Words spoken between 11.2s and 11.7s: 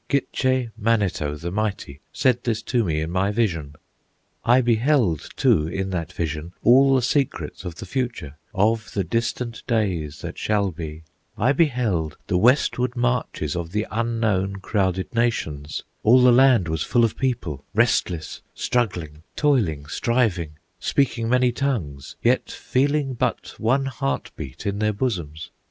I